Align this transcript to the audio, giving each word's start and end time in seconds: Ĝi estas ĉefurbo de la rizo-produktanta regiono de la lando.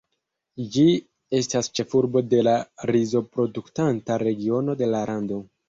Ĝi 0.75 0.85
estas 1.39 1.69
ĉefurbo 1.81 2.25
de 2.31 2.41
la 2.49 2.57
rizo-produktanta 2.93 4.21
regiono 4.27 4.79
de 4.85 4.93
la 4.93 5.07
lando. 5.15 5.43